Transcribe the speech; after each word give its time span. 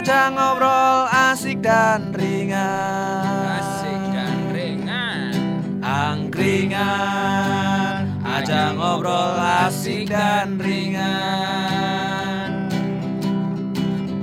Ajang 0.00 0.32
ngobrol 0.32 1.12
asik 1.12 1.60
dan 1.60 2.08
ringan 2.16 3.60
Asik 3.60 4.00
dan 4.16 4.48
ringan. 4.48 5.36
Angkringan 5.84 8.08
Ajang 8.24 8.80
ngobrol 8.80 9.36
asik 9.36 10.08
dan 10.08 10.56
ringan 10.56 12.72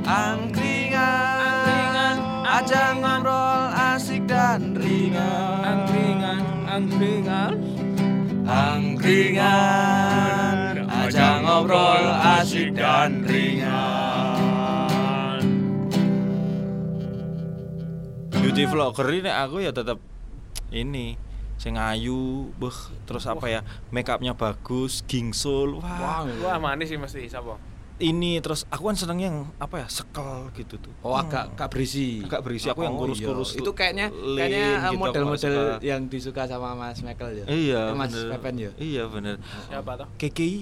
Angkringan 0.02 2.26
Ajang 2.42 3.06
ngobrol 3.06 3.70
asik 3.78 4.26
dan 4.26 4.74
ringan 4.74 5.62
Angkringan, 5.62 6.42
angkringan. 6.66 7.54
Angkringan 8.50 10.90
Ajang 10.90 11.46
ngobrol 11.46 12.02
asik 12.42 12.74
dan 12.74 13.22
ringan 13.30 13.97
Beauty 18.58 18.66
vlogger 18.68 19.08
ini 19.12 19.30
aku 19.30 19.62
ya 19.62 19.70
tetap 19.70 20.02
ini 20.68 21.14
sing 21.56 21.74
ayu, 21.74 22.50
beh, 22.54 22.74
terus 23.06 23.26
apa 23.26 23.46
ya, 23.48 23.62
make 23.90 24.06
upnya 24.08 24.34
bagus, 24.34 25.02
gingsul, 25.04 25.78
wah, 25.78 26.22
Wah, 26.40 26.58
manis 26.60 26.86
sih 26.88 26.98
mesti 26.98 27.26
siapa? 27.26 27.58
ini 27.98 28.38
terus 28.38 28.62
aku 28.68 28.84
kan 28.84 28.96
seneng 28.96 29.18
yang 29.20 29.36
apa 29.58 29.82
ya, 29.82 29.88
sekel 29.88 30.54
gitu 30.54 30.78
tuh. 30.78 30.94
Oh 31.02 31.14
agak 31.14 31.50
agak 31.54 31.70
berisi. 31.70 32.22
Agak 32.22 32.42
berisi, 32.42 32.70
aku 32.70 32.82
yang 32.82 32.94
Oh, 32.94 33.02
kurus-kurus 33.04 33.54
iya. 33.54 33.60
Itu 33.60 33.72
kayaknya 33.74 34.06
Lean 34.12 34.38
kayaknya 34.40 34.58
gitu, 34.60 34.70
eh, 34.70 34.78
aku 34.78 34.94
model-model 35.00 35.34
nggak 35.50 35.74
suka. 35.74 35.82
yang 35.84 36.02
disuka 36.06 36.42
sama 36.46 36.70
Mas 36.74 37.02
Michael 37.02 37.30
ya. 37.36 37.46
Iya, 37.48 37.82
Eh, 37.90 37.96
Mas 37.96 38.10
bener. 38.12 38.30
Pepen 38.34 38.54
ya. 38.56 38.72
Iya 38.78 39.04
bener. 39.08 39.36
Siapa 39.66 39.92
tuh? 39.96 40.08
KKI, 40.16 40.58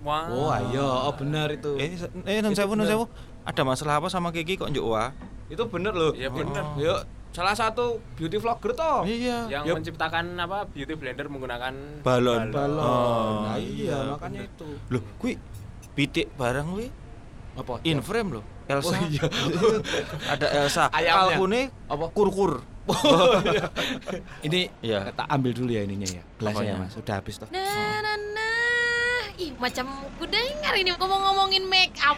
Wah. 0.00 0.24
Oh 0.30 0.48
iya, 0.64 0.80
oh 1.04 1.12
benar 1.12 1.48
itu. 1.50 1.76
eh, 1.76 1.92
eh, 2.24 2.40
non 2.40 2.52
sewu, 2.52 2.72
non 2.72 2.86
sewu, 2.86 3.04
ada 3.42 3.62
masalah 3.62 4.00
apa 4.00 4.08
sama 4.08 4.32
KKI 4.32 4.56
kok 4.56 4.68
njuk 4.70 4.84
wah? 4.86 5.12
Itu 5.46 5.68
bener 5.68 5.92
loh. 5.92 6.16
Iya 6.16 6.28
bener. 6.30 6.64
Oh. 6.64 6.80
Yuk, 6.80 7.00
salah 7.30 7.54
satu 7.54 8.00
beauty 8.16 8.40
vlogger 8.40 8.72
toh. 8.74 9.04
Iya. 9.04 9.46
Yang 9.46 9.64
Yup. 9.68 9.76
menciptakan 9.80 10.24
apa 10.36 10.66
beauty 10.68 10.94
blender 10.96 11.26
menggunakan 11.28 11.74
Balon. 12.02 12.50
Balon. 12.50 12.82
Oh, 12.82 13.30
nah, 13.46 13.56
iya, 13.60 13.94
iya, 13.94 13.98
makanya 14.10 14.40
itu. 14.48 14.68
Loh, 14.88 15.02
kui 15.16 15.36
pitik 15.92 16.30
barang 16.34 16.66
kuwi 16.68 16.88
Apa? 17.58 17.82
in 17.84 18.00
frame 18.00 18.40
loh. 18.40 18.44
Elsa. 18.68 18.92
Oh, 18.92 19.00
iya. 19.08 19.24
ada 20.36 20.46
Elsa. 20.60 20.84
Kalkune 20.92 21.72
Apa? 21.88 22.06
kurkur. 22.12 22.60
Ini 24.46 24.72
Iya. 24.80 25.12
tak 25.12 25.28
ambil 25.28 25.52
dulu 25.52 25.70
ya 25.72 25.84
ininya 25.84 26.08
ya. 26.08 26.22
Gelasnya 26.40 26.72
Apanya? 26.72 26.84
Mas, 26.88 26.94
udah 26.96 27.14
habis 27.20 27.34
toh. 27.36 27.48
Nah, 27.52 28.00
nah, 28.00 28.16
nah. 28.16 29.22
Ih, 29.36 29.52
macam 29.56 29.86
ku 30.16 30.24
dengar 30.24 30.74
ini 30.74 30.90
ngomong-ngomongin 30.96 31.64
make 31.68 31.94
up. 32.02 32.16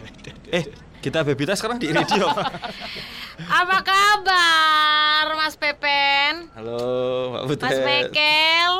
Eh, 0.48 0.64
kita 1.00 1.20
Bebita 1.26 1.52
sekarang 1.52 1.76
di 1.76 1.90
radio. 1.90 2.28
Apa 3.60 3.76
kabar, 3.80 4.99
Mas 5.50 5.58
Pepen? 5.58 6.46
Halo, 6.54 6.78
Mbak 7.34 7.42
Butet. 7.50 7.66
Mas 7.66 7.78
Mekel? 7.82 8.72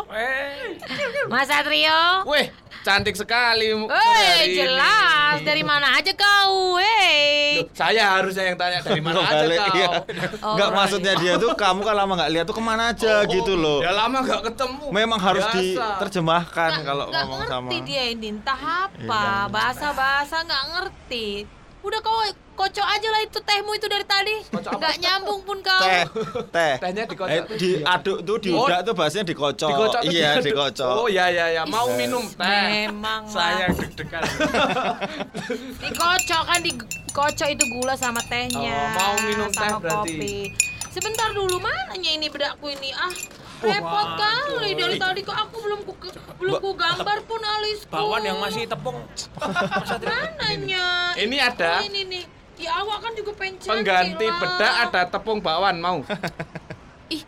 Mas 1.27 1.51
Satrio? 1.51 2.23
Weh, 2.23 2.47
cantik 2.81 3.19
sekali. 3.19 3.75
Woi, 3.75 3.91
hari 3.91 4.47
ini. 4.47 4.55
jelas. 4.55 5.43
Dari 5.43 5.67
mana 5.67 5.99
aja 5.99 6.15
kau, 6.15 6.79
weh? 6.79 7.59
Loh, 7.59 7.67
saya 7.75 8.15
harusnya 8.15 8.47
yang 8.47 8.55
tanya 8.55 8.87
dari 8.87 9.03
mana 9.03 9.19
aja 9.19 9.43
Balik, 9.43 9.59
kau. 9.59 9.75
iya. 9.75 9.89
Oh, 10.39 10.55
Enggak 10.55 10.71
right. 10.71 10.79
maksudnya 10.79 11.13
dia 11.19 11.33
tuh 11.35 11.59
kamu 11.59 11.83
kalau 11.83 11.99
lama 11.99 12.13
nggak 12.15 12.31
lihat 12.39 12.45
tuh 12.47 12.55
ke 12.55 12.63
mana 12.63 12.95
aja 12.95 13.15
gitu 13.27 13.59
loh. 13.59 13.83
Ya 13.83 13.91
lama 13.91 14.23
gak 14.23 14.43
ketemu. 14.47 14.85
Memang 14.95 15.19
harus 15.19 15.43
Biasa. 15.43 15.59
diterjemahkan 15.59 16.71
Nggak- 16.71 16.87
kalau 16.87 17.05
nggak 17.11 17.25
ngomong 17.27 17.43
sama. 17.51 17.67
ngerti 17.67 17.79
dia 17.83 18.05
ini 18.07 18.27
entah 18.31 18.61
apa 18.87 19.03
Iya. 19.03 19.51
bahasa-bahasa 19.51 20.47
nggak 20.47 20.65
ngerti 20.71 21.27
udah 21.81 21.99
kau 21.99 22.21
kocok 22.55 22.85
aja 22.85 23.09
lah 23.09 23.21
itu 23.21 23.41
tehmu 23.41 23.73
itu 23.73 23.87
dari 23.87 24.05
tadi 24.05 24.37
Kocok 24.47 24.69
apa? 24.69 24.79
nggak 24.79 24.95
nyambung 25.01 25.41
pun 25.43 25.59
kau 25.61 25.81
Teh, 25.81 26.05
teh. 26.51 26.75
Tehnya 26.79 27.05
dikocok 27.05 27.33
Eh, 27.33 27.41
tuh 27.43 27.57
diaduk 27.57 28.19
tuh 28.21 28.35
Oh. 28.35 28.39
diudak 28.39 28.81
tuh 28.83 28.93
bahasanya 28.93 29.27
dikocok. 29.27 29.71
Dikocok 29.71 30.01
tuh 30.01 30.11
iya, 30.11 30.29
diaduk. 30.31 30.45
dikocok. 30.47 30.93
Oh 30.95 31.09
iya 31.09 31.25
iya 31.29 31.47
iya, 31.51 31.63
mau 31.65 31.89
minum 31.91 32.21
teh. 32.27 32.65
memang 32.85 33.25
saya 33.27 33.71
deg-degan. 33.71 34.23
dikocok 35.83 36.43
kan 36.45 36.61
dikocok 36.61 37.49
itu 37.49 37.65
gula 37.71 37.95
sama 37.95 38.21
tehnya 38.23 38.61
Oh, 38.71 38.89
mau 38.93 39.15
minum 39.23 39.49
teh 39.49 39.61
sama 39.63 39.79
berarti. 39.79 40.15
kopi 40.15 40.35
sebentar 40.91 41.31
dulu 41.31 41.57
mananya 41.57 42.11
ini 42.11 42.27
bedakku 42.27 42.67
ini 42.69 42.91
ah 42.93 43.15
repot 43.61 44.09
kali 44.17 44.73
dari 44.75 44.97
tadi 44.97 45.21
kok 45.23 45.37
aku 45.39 45.57
belum 45.61 45.81
ku 45.83 45.93
belum 46.37 46.55
ku 46.59 46.71
gambar 46.73 47.19
pun 47.23 47.39
alisku 47.39 47.89
Bakwan 47.89 48.23
yang 48.23 48.37
masih 48.37 48.65
tepung. 48.65 48.99
mananya 50.01 50.85
Ini 51.21 51.37
ada 51.39 51.73
Oh, 51.79 51.87
ini 51.87 52.01
nih 52.07 52.25
ya 52.57 52.71
awak 52.81 52.99
kan 53.01 53.13
juga 53.13 53.33
pengen 53.35 53.57
Pengganti 53.57 54.27
bedak 54.27 54.73
ada 54.85 55.01
tepung 55.09 55.41
bakwan 55.41 55.77
mau. 55.77 56.01
Ih, 57.15 57.23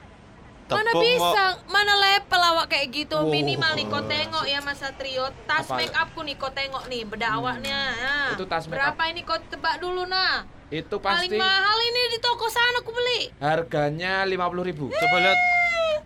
mana 0.69 0.91
Tepung, 0.93 1.05
bisa, 1.05 1.45
mana 1.67 1.95
level 1.97 2.43
awak 2.43 2.67
kayak 2.69 2.87
gitu 2.93 3.17
Wow. 3.17 3.29
Minimal 3.29 3.73
nih 3.75 3.87
kau 3.87 4.03
tengok 4.03 4.45
ya 4.45 4.59
Mas 4.61 4.79
Satrio 4.79 5.27
Tas 5.45 5.65
Apa? 5.65 5.77
make 5.77 5.93
upku 5.93 6.21
nih 6.23 6.37
kau 6.37 6.49
tengok 6.49 6.85
nih 6.87 7.03
Beda 7.05 7.37
awaknya 7.37 7.79
nah. 7.93 8.29
Itu 8.33 8.45
tas 8.45 8.65
make 8.65 8.77
Berapa 8.77 9.03
ini 9.09 9.21
kau 9.23 9.37
tebak 9.49 9.77
dulu 9.79 10.05
nah 10.05 10.45
Itu 10.69 10.97
Paling 10.97 11.29
pasti 11.29 11.37
mahal 11.37 11.79
ini 11.83 12.01
di 12.09 12.19
toko 12.19 12.49
sana 12.49 12.81
aku 12.81 12.93
beli 12.93 13.29
harganya 13.37 14.25
50.000 14.25 14.69
ribu. 14.69 14.85
Coba 14.89 15.17
lihat. 15.19 15.39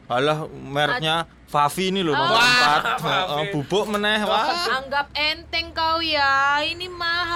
Alah, 0.06 0.46
mereknya 0.46 1.26
Favi 1.46 1.90
ini 1.90 1.98
loh 1.98 2.14
nomor 2.14 2.38
Wah, 2.38 2.46
empat. 2.46 2.82
Favi. 3.02 3.30
Oh, 3.34 3.44
bubuk 3.50 3.90
meneh, 3.90 4.22
wah. 4.22 4.46
Anggap 4.78 5.10
enteng 5.12 5.74
kau 5.74 5.98
ya 5.98 6.62
Ini 6.62 6.86
mahal 6.86 7.35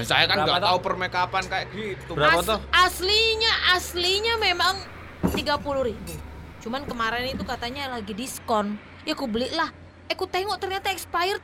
Nah, 0.00 0.08
saya 0.08 0.24
kan 0.24 0.36
nggak 0.48 0.64
tahu 0.64 0.78
permakeupan 0.80 1.44
kayak 1.44 1.66
gitu. 1.76 2.12
Berapa 2.16 2.40
As- 2.40 2.48
toh? 2.48 2.60
Aslinya, 2.72 3.52
aslinya 3.76 4.34
memang 4.40 4.80
30 5.28 5.84
ribu 5.84 6.14
Cuman 6.60 6.84
kemarin 6.88 7.28
itu 7.28 7.44
katanya 7.44 7.92
lagi 7.92 8.16
diskon 8.16 8.80
Ya 9.04 9.12
aku 9.12 9.28
belilah 9.28 9.68
Eh 10.08 10.16
aku 10.16 10.24
tengok 10.24 10.56
ternyata 10.56 10.88
expired 10.88 11.40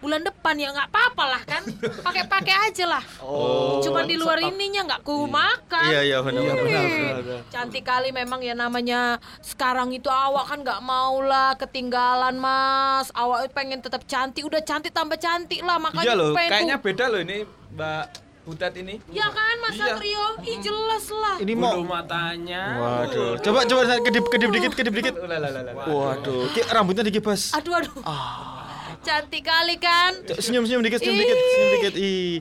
bulan 0.00 0.20
depan 0.20 0.54
ya 0.54 0.68
nggak 0.70 0.88
apa-apa 0.88 1.24
lah 1.26 1.42
kan 1.44 1.62
pakai-pakai 2.06 2.54
aja 2.66 2.84
lah 2.88 3.02
Oh. 3.20 3.78
cuma 3.80 4.02
di 4.02 4.14
luar 4.14 4.40
ininya 4.40 4.84
nggak 4.86 5.00
ku 5.02 5.24
makan 5.24 5.86
Iya, 5.86 6.00
iya 6.02 6.18
benar. 6.18 6.40
Iya, 6.40 6.52
benar. 6.52 6.64
benar, 6.64 6.82
Wih, 6.82 7.22
benar, 7.22 7.40
cantik 7.48 7.84
kali 7.84 8.08
memang 8.10 8.40
ya 8.40 8.54
namanya 8.54 9.00
sekarang 9.40 9.90
itu 9.90 10.08
awak 10.08 10.44
kan 10.46 10.58
nggak 10.58 10.80
mau 10.82 11.20
lah 11.20 11.52
ketinggalan 11.54 12.36
mas 12.36 13.12
awak 13.12 13.48
pengen 13.50 13.78
tetap 13.78 14.02
cantik 14.04 14.40
udah 14.42 14.60
cantik 14.60 14.90
tambah 14.90 15.16
cantik 15.16 15.60
lah 15.60 15.76
makanya 15.76 16.06
Iya 16.06 16.14
loh, 16.14 16.28
ku- 16.30 16.40
kayaknya 16.42 16.76
beda 16.76 17.04
loh 17.06 17.20
ini 17.20 17.38
Mbak 17.70 18.04
Butet 18.40 18.72
ini. 18.74 18.96
ya 19.10 19.28
kan 19.28 19.54
mas 19.60 19.72
Iya. 19.72 19.94
Satrio 19.94 20.26
ih 20.42 20.58
jelas 20.58 21.04
lah 21.08 21.36
Ini 21.38 21.52
Bulu 21.52 21.62
mau 21.84 21.94
matanya. 21.94 22.62
Waduh. 22.74 23.36
Coba 23.38 23.62
coba 23.62 23.82
kedip 24.00 24.24
kedip 24.26 24.50
dikit, 24.50 24.72
kedip 24.72 24.90
dikit. 24.92 25.14
Lah. 25.14 25.86
Waduh, 25.86 26.48
Ki, 26.48 26.64
rambutnya 26.66 27.04
dikibas. 27.04 27.52
aduh 27.52 27.76
aduh 27.76 28.00
Ah. 28.02 28.59
Cantik 29.00 29.42
kali 29.42 29.76
kan 29.76 30.12
Cok, 30.22 30.38
Senyum 30.38 30.64
senyum 30.64 30.82
dikit, 30.82 30.98
senyum 30.98 31.16
dikit, 31.16 31.36
senyum 31.36 31.70
dikit. 31.74 31.94
Ih. 31.96 32.34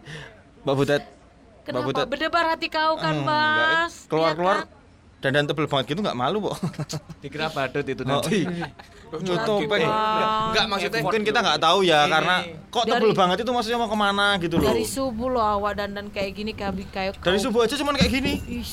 Mbak 0.62 0.75
Butet. 0.75 1.02
Mbak 1.02 1.64
kenapa 1.66 1.86
Butet. 1.86 2.06
berdebar 2.08 2.46
hati 2.47 2.68
kau 2.68 2.94
kan 2.96 3.14
Hmm, 3.14 3.22
enggak, 3.22 3.56
eh. 3.56 3.72
mas 3.80 3.94
Keluar 4.06 4.28
Iya 4.28 4.36
keluar. 4.36 4.58
kan? 4.58 4.68
Dandan 5.20 5.46
tebel 5.46 5.68
banget 5.68 5.86
gitu 5.90 6.00
nggak 6.00 6.16
malu, 6.16 6.38
kok. 6.42 6.56
Dikira 7.20 7.47
badut 7.50 7.84
itu 7.84 8.02
Oh, 8.02 8.08
nanti. 8.09 8.47
Nyutupin. 9.12 9.84
Enggak 9.84 10.66
maksudnya 10.66 11.02
Mungkin 11.02 11.22
kita 11.24 11.40
nggak 11.40 11.59
tahu 11.59 11.81
ya 11.81 12.06
Ini. 12.06 12.12
karena 12.14 12.36
kok 12.70 12.84
Dari- 12.84 12.94
tebel 12.96 13.12
banget 13.14 13.38
itu 13.40 13.52
maksudnya 13.52 13.78
mau 13.78 13.88
ke 13.88 13.97
mana 13.97 14.38
gitu 14.38 14.56
loh. 14.56 14.70
dari 14.70 14.86
subuh 14.86 15.28
loh 15.28 15.44
awak 15.44 15.76
dandan 15.76 16.08
kayak 16.08 16.31
gini 16.31 16.52
kayak 16.53 16.72
kayak 16.88 17.12
Dari 17.18 17.36
kau- 17.36 17.44
subuh 17.44 17.66
aja 17.66 17.76
cuman 17.76 17.96
kayak 17.96 18.12
gini. 18.14 18.34
Ih, 18.47 18.64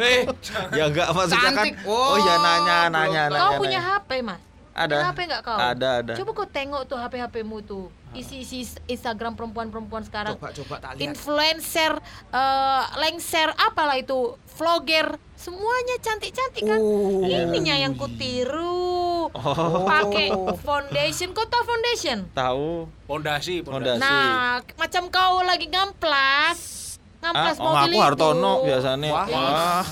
Eh, 0.00 0.24
Ya 0.72 0.84
enggak 0.86 1.08
maksudnya 1.10 1.50
kan. 1.52 1.66
Oh 1.84 2.16
ya 2.16 2.34
nanya 2.38 2.78
Oh, 2.78 2.88
nanya 2.88 3.22
nanya. 3.26 3.36
Kau 3.36 3.52
punya 3.58 3.78
nanya. 3.78 3.98
HP 3.98 4.10
mas? 4.22 4.40
Ada. 4.78 4.96
HP 5.10 5.18
nggak 5.26 5.42
kau? 5.42 5.58
Ada 5.58 5.88
ada. 6.02 6.12
Coba 6.14 6.30
kau 6.38 6.46
tengok 6.46 6.82
tuh 6.86 6.96
HP 6.98 7.14
HPmu 7.18 7.58
tuh. 7.66 7.84
Isi-isi 8.16 8.64
Instagram 8.88 9.36
perempuan-perempuan 9.36 10.00
sekarang. 10.06 10.38
coba 10.38 10.48
coba 10.54 10.74
tak 10.80 10.90
lihat. 10.96 11.04
Influencer, 11.12 11.92
eh 12.32 12.82
lengser, 12.96 13.52
apalah 13.58 14.00
itu, 14.00 14.38
vlogger, 14.56 15.20
semuanya 15.36 15.96
cantik-cantik 16.00 16.64
kan? 16.64 16.80
Oh. 16.80 17.26
Ininya 17.26 17.76
yang 17.76 17.98
kutiru. 17.98 19.28
Oh. 19.28 19.84
Pakai 19.84 20.32
foundation, 20.64 21.36
kau 21.36 21.44
tau 21.44 21.60
foundation? 21.68 22.24
Tahu. 22.32 22.88
Pondasi. 23.04 23.60
pondasi. 23.60 24.00
Nah, 24.00 24.64
macam 24.80 25.12
kau 25.12 25.44
lagi 25.44 25.68
ngamplas, 25.68 26.78
Ah, 27.18 27.34
ngamplas 27.34 27.56
oh, 27.58 27.64
mobil 27.66 27.98
aku 27.98 27.98
Hartono 28.06 28.52
biasanya. 28.62 29.10
Wah. 29.10 29.26
Wah. 29.26 29.82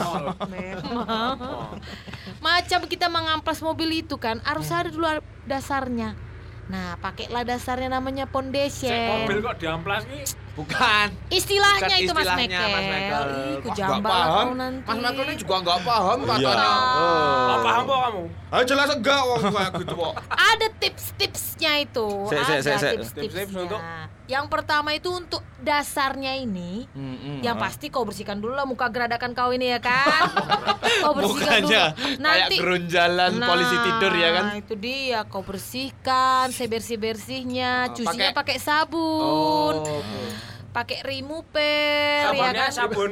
Memang. 0.47 1.37
Macam 2.39 2.81
kita 2.85 3.07
mengamplas 3.07 3.59
mobil 3.61 4.01
itu 4.01 4.17
kan 4.17 4.39
harus 4.43 4.69
ada 4.69 4.89
dulu 4.89 5.07
dasarnya. 5.45 6.15
Nah, 6.67 6.99
pakailah 6.99 7.47
dasarnya 7.47 7.87
namanya 7.87 8.27
Cek 8.27 8.33
foundation. 8.35 8.91
mobil 9.23 9.39
kok 9.39 9.55
diamplas 9.57 10.03
nih. 10.11 10.27
Bukan. 10.57 11.09
Istilahnya 11.31 11.95
Bukan 11.95 12.03
itu 12.03 12.13
Mas 12.17 12.27
istilahnya. 12.27 12.59
Mas 12.67 12.87
Mekel. 12.89 13.23
Ih, 13.23 13.55
ku 13.63 13.69
jambal 13.71 14.23
kau 14.27 14.51
nanti. 14.57 14.83
Mas 14.83 14.99
Mekel 14.99 15.25
ini 15.29 15.37
juga 15.39 15.55
nggak 15.63 15.79
paham 15.87 16.19
Iya. 16.19 16.27
katanya. 16.27 16.67
Oh. 16.67 17.47
Apa 17.47 17.57
paham 17.63 17.83
kok 17.87 17.99
kamu? 18.03 18.23
Ah 18.51 18.63
jelas 18.67 18.89
enggak 18.91 19.21
wong 19.23 19.41
kayak 19.47 19.71
gitu 19.79 19.95
kok. 19.95 20.15
Ada 20.27 20.67
tips-tipsnya 20.83 21.73
itu. 21.87 22.09
Sek, 22.27 22.41
sek. 22.43 22.59
tips-tipsnya. 22.67 23.23
Tips-tips 23.23 23.55
untuk? 23.55 23.81
Yang 24.27 24.47
pertama 24.49 24.91
itu 24.91 25.07
untuk 25.09 25.39
dasarnya 25.57 26.35
ini, 26.37 26.91
Mm-mm. 26.91 27.41
yang 27.41 27.55
pasti 27.57 27.89
kau 27.89 28.03
bersihkan 28.03 28.37
dulu 28.37 28.53
lah 28.53 28.63
muka 28.63 28.87
geradakan 28.89 29.33
kau 29.33 29.51
ini 29.51 29.71
ya 29.71 29.79
kan. 29.79 30.27
kau 31.03 31.15
bersihkan 31.15 31.63
Mukanya 31.63 31.85
dulu. 31.95 32.27
kayak 32.27 32.49
gerunjalan 32.53 33.33
polisi 33.39 33.77
tidur 33.79 34.13
ya 34.13 34.29
kan? 34.33 34.45
Nah, 34.45 34.57
itu 34.59 34.75
dia 34.75 35.19
kau 35.25 35.41
bersihkan 35.41 36.51
sebersih-bersihnya, 36.51 37.73
Oh, 37.87 37.95
cucinya 37.95 38.35
pakai- 38.35 38.35
pakai 38.35 38.59
sabun. 38.59 39.75
Oh, 39.75 40.03
oke. 40.03 40.27
Pakai 40.73 40.99
remover 41.01 42.21
ya 42.21 42.29
Sabunnya 42.29 42.53
kan. 42.61 42.73
sabun 42.73 43.11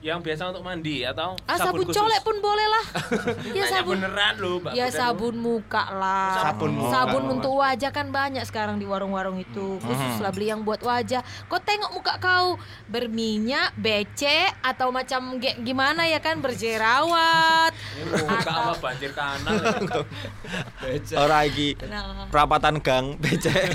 yang 0.00 0.18
biasa 0.18 0.48
untuk 0.48 0.62
mandi 0.62 1.02
atau 1.02 1.34
Ah, 1.42 1.58
sabun, 1.58 1.82
khusus? 1.82 1.90
colek 1.92 2.22
pun 2.22 2.38
boleh 2.38 2.66
lah. 2.66 2.84
ya 3.50 3.58
Nanya 3.58 3.64
sabun 3.68 3.94
beneran 3.96 4.34
lu, 4.36 4.52
Mbak. 4.58 4.72
Ya 4.72 4.86
sabun 4.88 5.34
muka 5.36 5.84
lah. 5.90 6.32
Sabun 6.40 6.70
muka. 6.72 6.92
Sabun 6.92 7.22
untuk 7.28 7.52
wajah 7.52 7.90
kan 7.90 8.06
banyak 8.08 8.44
sekarang 8.44 8.76
di 8.76 8.84
warung-warung 8.84 9.36
itu. 9.36 9.76
Khusus 9.78 10.14
lah 10.18 10.30
beli 10.30 10.46
yang 10.46 10.62
buat 10.62 10.78
wajah. 10.80 11.18
Kau 11.44 11.58
tengok 11.58 11.90
muka 11.92 12.14
kau 12.16 12.54
berminyak, 12.86 13.74
becek 13.74 14.54
atau 14.60 14.88
macam 14.88 15.36
ge- 15.36 15.58
gimana 15.58 16.04
ya 16.04 16.18
kan 16.18 16.38
berjerawat. 16.38 17.74
Muka 18.22 18.38
apa 18.46 18.74
banjir 18.78 19.10
kanal. 19.10 19.58
ya. 19.58 21.18
Ora 21.20 21.42
iki 21.42 21.74
Nah, 21.84 22.30
perapatan 22.30 22.78
gang 22.78 23.18
becek. 23.18 23.74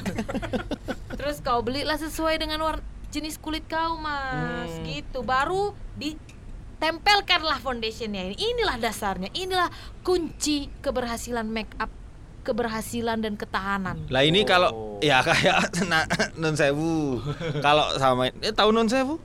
terus 1.14 1.40
kau 1.40 1.60
belilah 1.60 1.96
sesuai 1.96 2.36
dengan 2.38 2.60
warna 2.62 2.84
jenis 3.14 3.38
kulit 3.38 3.62
kau, 3.64 3.94
Mas. 3.96 4.74
Gitu. 4.82 5.22
Baru 5.22 5.72
ditempelkanlah 5.96 7.60
foundationnya 7.60 8.28
ini. 8.28 8.36
Inilah 8.36 8.76
dasarnya. 8.78 9.30
Inilah 9.32 9.70
kunci 10.02 10.74
keberhasilan 10.82 11.46
make 11.46 11.72
up, 11.78 11.94
keberhasilan 12.42 13.22
dan 13.22 13.38
ketahanan. 13.38 14.02
Lah 14.10 14.22
ini 14.22 14.42
kalau 14.44 14.98
ya 15.00 15.22
kayak 15.22 15.70
na- 15.86 16.10
non 16.36 16.54
sewu. 16.54 17.22
kalau 17.62 17.94
sama 17.96 18.34
eh 18.34 18.50
tahu 18.50 18.74
non 18.74 18.90
sewu? 18.90 19.22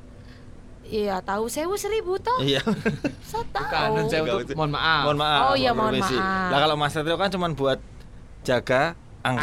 Iya, 0.85 1.21
tahu 1.21 1.49
sewu 1.49 1.77
seribu 1.77 2.17
toh. 2.17 2.41
Iya. 2.41 2.65
Saya 3.21 3.45
Bukan, 3.45 3.61
tahu. 3.67 3.93
non 3.95 4.07
sewu 4.07 4.27
itu- 4.41 4.53
mohon 4.53 4.71
maaf. 4.71 5.05
Mohon 5.05 5.19
maaf. 5.19 5.41
Oh 5.45 5.55
iya, 5.55 5.71
mohon 5.73 5.97
maaf. 5.97 6.13
Lah 6.49 6.59
kalau 6.59 6.77
Mas 6.77 6.93
Satrio 6.93 7.17
kan 7.17 7.29
cuman 7.29 7.53
buat 7.53 7.77
jaga 8.41 8.97
angkringan. 9.21 9.37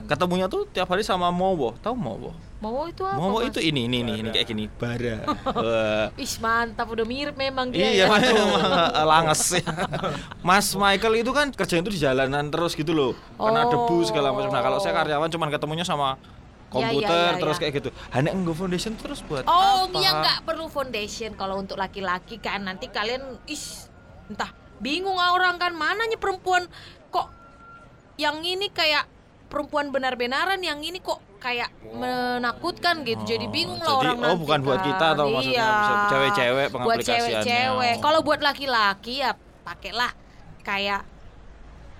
Angkringan. 0.00 0.08
Ketemunya 0.08 0.46
tuh 0.46 0.64
tiap 0.66 0.88
hari 0.88 1.02
sama 1.02 1.28
Mowo. 1.28 1.76
Tahu 1.78 1.92
Mowo? 1.92 2.32
Mau 2.62 2.86
itu 2.86 3.02
apa? 3.02 3.18
Mas? 3.18 3.50
itu 3.50 3.58
ini 3.58 3.90
ini 3.90 4.06
ini, 4.06 4.12
ini 4.22 4.28
kayak 4.30 4.46
gini, 4.46 4.70
bara. 4.70 5.26
Wah. 5.26 6.06
Ih, 6.22 6.32
mantap 6.38 6.86
udah 6.94 7.02
mirip 7.02 7.34
memang 7.34 7.74
dia. 7.74 7.90
Iya, 7.90 8.06
ya. 8.06 8.22
memang 8.22 8.62
langes 9.10 9.58
ya. 9.58 9.66
Mas 10.46 10.70
Michael 10.78 11.26
itu 11.26 11.34
kan 11.34 11.50
kerjanya 11.50 11.82
itu 11.82 11.92
di 11.98 12.00
jalanan 12.06 12.54
terus 12.54 12.78
gitu 12.78 12.94
loh. 12.94 13.18
Karena 13.34 13.66
Oh. 13.66 13.70
debu 13.74 14.06
segala 14.06 14.30
macam. 14.30 14.54
Nah, 14.54 14.62
kalau 14.62 14.78
saya 14.78 14.94
karyawan 14.94 15.26
cuman 15.26 15.50
ketemunya 15.50 15.82
sama 15.82 16.14
komputer 16.70 17.36
iya, 17.36 17.40
terus 17.42 17.56
iya. 17.58 17.62
kayak 17.66 17.72
gitu. 17.82 17.90
Hanya 18.14 18.30
enggak 18.30 18.56
foundation 18.56 18.92
terus 18.94 19.20
buat 19.26 19.42
Oh, 19.44 19.90
apa? 19.90 19.98
iya 19.98 20.10
nggak 20.22 20.38
perlu 20.46 20.70
foundation 20.70 21.34
kalau 21.34 21.58
untuk 21.60 21.76
laki-laki 21.76 22.38
kan 22.38 22.62
nanti 22.64 22.88
kalian 22.88 23.42
is 23.44 23.90
entah 24.30 24.48
bingung 24.80 25.18
orang 25.18 25.60
kan 25.60 25.76
mananya 25.76 26.16
perempuan 26.16 26.64
kok 27.12 27.28
yang 28.16 28.40
ini 28.40 28.72
kayak 28.72 29.04
perempuan 29.52 29.92
benar-benaran 29.92 30.56
yang 30.58 30.80
ini 30.80 30.96
kok 30.96 31.20
kayak 31.36 31.68
menakutkan 31.84 33.04
gitu. 33.04 33.20
Jadi 33.28 33.46
bingung 33.46 33.76
lah 33.76 33.92
Oh, 33.92 34.00
Jadi, 34.00 34.08
orang 34.08 34.16
oh, 34.16 34.24
nanti 34.24 34.40
bukan 34.40 34.58
buat 34.64 34.80
kan. 34.80 34.86
kita 34.88 35.06
atau 35.12 35.26
maksudnya 35.28 35.52
Iya. 35.52 35.68
bisa 35.76 35.94
cewek-cewek 36.08 36.66
Buat 36.72 36.98
cewek-cewek. 37.04 37.94
Oh. 37.94 38.00
Kalau 38.00 38.20
buat 38.22 38.40
laki-laki 38.40 39.14
ya 39.20 39.30
pakailah 39.62 40.10
kayak 40.62 41.04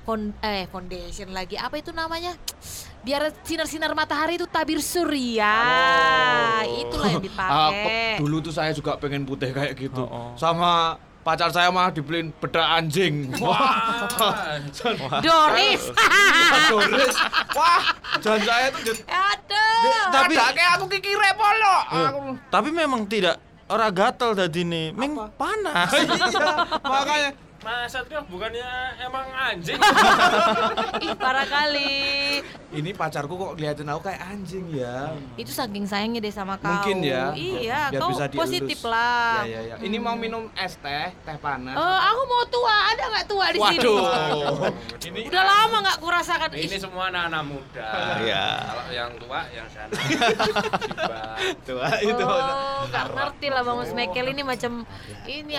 fon 0.03 0.33
eh 0.41 0.65
foundation 0.67 1.29
lagi. 1.31 1.55
Apa 1.55 1.77
itu 1.77 1.93
namanya? 1.93 2.33
Biar 3.03 3.35
sinar-sinar 3.43 3.93
matahari 3.93 4.35
itu 4.35 4.47
tabir 4.47 4.79
surya. 4.79 5.53
Itulah 6.81 7.09
yang 7.11 7.25
dipakai. 7.29 8.17
dulu 8.17 8.41
tuh 8.41 8.55
saya 8.55 8.71
juga 8.71 8.97
pengen 8.97 9.23
putih 9.23 9.51
kayak 9.51 9.75
gitu. 9.77 10.03
Oh, 10.03 10.33
oh. 10.33 10.35
Sama 10.35 10.97
pacar 11.23 11.49
saya 11.49 11.71
malah 11.71 11.91
dibeliin 11.91 12.35
bedak 12.37 12.67
anjing. 12.67 13.31
Wah. 13.39 14.11
Doris. 15.23 15.83
Doris. 16.69 17.15
Wah, 17.55 17.83
dan 18.19 18.39
saya 18.43 18.67
tuh 18.71 18.83
jadi 18.83 19.03
Aduh. 19.07 20.03
Tapi- 20.11 20.37
kayak 20.37 20.71
aku 20.79 20.85
kikire 20.91 21.31
polo. 21.35 21.77
Aku 21.89 22.19
Tapi 22.51 22.69
memang 22.71 23.07
tidak 23.07 23.39
ora 23.67 23.89
gatel 23.89 24.37
tadi 24.37 24.63
nih, 24.63 24.93
ming 24.93 25.17
panas. 25.39 25.89
iya, 25.97 26.53
makanya 26.85 27.31
Mas 27.63 27.95
Satrio 27.95 28.27
bukannya 28.27 28.67
emang 28.99 29.23
anjing? 29.31 29.79
Ih, 31.07 31.15
parah 31.15 31.47
kali. 31.47 32.43
ini 32.75 32.91
pacarku 32.91 33.39
kok 33.39 33.53
ngeliatin 33.55 33.87
aku 33.87 34.11
kayak 34.11 34.19
anjing 34.35 34.67
ya. 34.75 35.15
Itu 35.39 35.55
saking 35.55 35.87
sayangnya 35.87 36.19
deh 36.27 36.35
sama 36.35 36.59
kau. 36.59 36.67
Mungkin 36.67 37.07
ya. 37.07 37.31
Iya, 37.39 37.95
Biar 37.95 38.01
kau 38.03 38.11
bisa 38.11 38.27
dielus. 38.27 38.43
positif 38.43 38.79
lah. 38.83 39.47
Ya 39.47 39.63
ya 39.63 39.79
ya. 39.79 39.85
Ini 39.85 39.97
mau 40.03 40.19
minum 40.19 40.51
es 40.59 40.75
teh, 40.83 41.15
teh 41.23 41.37
panas. 41.39 41.79
Eh, 41.79 42.01
aku 42.11 42.23
mau 42.27 42.43
tua, 42.51 42.77
ada 42.91 43.03
nggak 43.15 43.27
tua 43.31 43.47
di 43.55 43.59
sini? 43.63 43.79
Waduh. 43.79 44.03
ini 45.13 45.21
Udah 45.31 45.45
lama 45.47 45.77
nggak 45.87 45.99
kurasakan. 46.03 46.49
ini 46.59 46.67
Ih, 46.67 46.81
semua 46.83 47.15
anak-anak 47.15 47.43
muda. 47.47 47.89
Iya. 48.27 48.47
Kalau 48.59 48.87
yang 48.91 49.11
tua 49.23 49.41
yang 49.55 49.69
sana. 49.71 49.93
Tuh, 51.69 51.79
itu. 52.03 52.25
Oh, 52.27 52.83
nggak 52.91 53.07
ngerti 53.15 53.47
lah 53.55 53.63
Bang 53.63 53.79
Mekel 53.95 54.27
ini 54.35 54.43
macam 54.43 54.73
ini? 55.31 55.53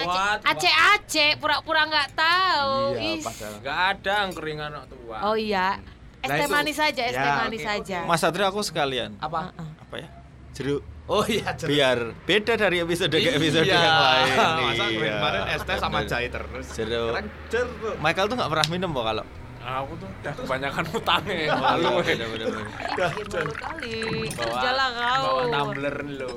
Aceh 0.43 0.73
Aceh 0.97 1.29
pura-pura 1.39 1.92
nggak 1.93 2.09
tahu. 2.11 2.75
Iya, 2.95 3.21
padahal. 3.21 3.53
Ada 3.93 4.13
angkringan 4.23 4.69
anak 4.69 4.85
tua. 4.87 5.17
Oh 5.23 5.35
iya. 5.35 5.77
Es 6.19 6.25
Nah, 6.25 6.35
teh 6.35 6.47
itu- 6.47 6.55
manis 6.55 6.75
saja, 6.75 7.01
es 7.03 7.11
Ya, 7.11 7.19
teh 7.19 7.29
oke, 7.29 7.41
manis 7.43 7.61
saja. 7.61 7.97
Mas 8.03 8.19
Satrio 8.19 8.45
aku 8.45 8.59
sekalian. 8.59 9.15
Apa? 9.17 9.51
Apa 9.53 9.95
ya? 9.95 10.07
Jeruk. 10.51 10.81
Oh 11.03 11.19
iya, 11.25 11.51
jeruk. 11.53 11.67
Biar 11.69 11.97
beda 12.23 12.53
dari 12.55 12.79
episode 12.79 13.11
ke 13.11 13.27
episode 13.29 13.65
Iya. 13.65 13.75
yang 13.75 13.99
lain. 13.99 14.27
Masa 14.65 14.85
Iya. 14.85 15.11
kemarin 15.13 15.41
es 15.49 15.61
teh 15.61 15.77
sama 15.77 15.99
jahe 16.03 16.27
terus. 16.27 16.65
Jeruk. 16.71 17.11
Sekarang 17.11 17.27
jeruk. 17.47 17.95
Michael 17.99 18.25
tuh 18.25 18.35
nggak 18.35 18.49
pernah 18.49 18.67
minum 18.67 18.89
kok 18.91 19.05
kalau. 19.05 19.25
Aku 19.63 19.95
tuh 19.95 20.07
udah 20.13 20.33
kebanyakan 20.37 20.83
utangnya. 20.91 21.35
Oh, 21.49 21.55
Malu. 21.57 21.89
iya, 21.99 22.13
eh. 22.13 22.27
bener-bener. 22.27 22.67
Ih, 23.07 23.23
malu 23.31 23.53
kali. 23.53 23.95
Bawa- 24.29 24.47
Kerjalah 24.49 24.89
kau. 24.91 25.23
Bawa 25.23 25.43
tumbler 25.49 25.95
lo. 26.13 26.31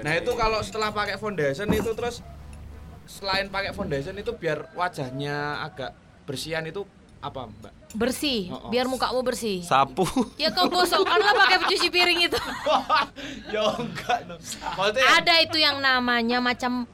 Nah 0.00 0.12
itu 0.14 0.30
kalau 0.32 0.58
setelah 0.60 0.88
pakai 0.90 1.16
foundation 1.16 1.68
itu 1.70 1.92
terus 1.92 2.24
selain 3.10 3.46
pakai 3.46 3.74
foundation 3.74 4.14
itu 4.14 4.30
biar 4.32 4.70
wajahnya 4.72 5.36
agak 5.60 5.90
bersihan 6.22 6.62
itu 6.62 6.86
apa 7.20 7.44
mbak? 7.44 7.74
bersih, 7.90 8.48
Oh, 8.48 8.56
oh. 8.56 8.70
biar 8.70 8.86
mukamu 8.86 9.20
bersih. 9.20 9.60
Sapu. 9.60 10.06
Ya 10.38 10.48
kau 10.48 10.70
gosokkanlah 10.70 11.34
pakai 11.36 11.58
pencuci 11.58 11.90
piring 11.90 12.20
itu. 12.22 12.38
ya 13.52 13.66
enggak 13.74 14.18
no. 14.24 14.38
Maksudnya 14.38 15.02
yang- 15.02 15.16
Ada 15.18 15.34
itu 15.42 15.58
yang 15.58 15.76
namanya 15.80 16.38
macam 16.38 16.86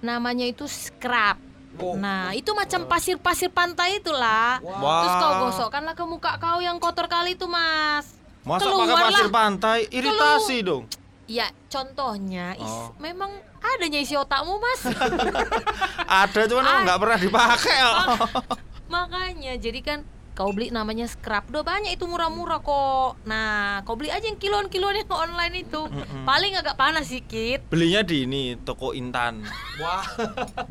namanya 0.00 0.44
itu 0.44 0.64
scrub. 0.64 1.36
Oh. 1.76 1.92
Nah, 1.92 2.32
itu 2.32 2.48
macam 2.50 2.88
pasir-pasir 2.88 3.52
pantai 3.52 4.00
itulah. 4.00 4.56
Wah. 4.58 5.04
Terus 5.04 5.14
kau 5.14 5.32
gosokkanlah 5.44 5.92
ke 5.92 6.04
muka 6.04 6.40
kau 6.40 6.58
yang 6.58 6.80
kotor 6.80 7.04
kali 7.04 7.36
itu, 7.36 7.44
Mas. 7.44 8.16
Masa 8.40 8.64
pakai 8.64 8.72
Keluarlah. 8.88 9.04
pasir 9.04 9.28
pantai, 9.28 9.78
iritasi 9.90 10.56
dong. 10.64 10.88
Ya, 11.26 11.50
contohnya 11.66 12.54
is, 12.54 12.62
Oh. 12.64 12.94
memang 12.96 13.28
adanya 13.58 13.98
isi 13.98 14.14
otakmu, 14.14 14.56
Mas. 14.56 14.82
Ada 16.22 16.46
cuman 16.46 16.62
Ah. 16.64 16.80
nggak 16.86 16.98
pernah 17.02 17.18
dipakai. 17.18 17.76
oh. 17.88 17.98
Makanya, 18.94 19.58
jadi 19.58 19.82
kan 19.82 19.98
kau 20.32 20.52
beli 20.52 20.68
namanya 20.68 21.08
scrub 21.08 21.48
udah 21.48 21.64
banyak 21.64 21.96
itu 21.96 22.04
murah-murah 22.04 22.60
kok. 22.60 23.18
Nah, 23.24 23.82
kau 23.82 23.96
beli 23.96 24.12
aja 24.12 24.22
yang 24.22 24.36
kiloan-kiloan 24.36 24.94
yang 24.94 25.08
online 25.08 25.66
itu. 25.66 25.82
Paling 26.22 26.54
agak 26.54 26.76
panas 26.76 27.08
sedikit. 27.08 27.66
Belinya 27.66 28.06
di 28.06 28.22
ini 28.22 28.54
toko 28.54 28.92
Intan. 28.92 29.42
wah 29.76 30.04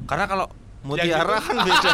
Karena 0.05 0.24
kalau 0.24 0.47
Mutiara 0.86 1.38
kan 1.39 1.58
beda. 1.60 1.92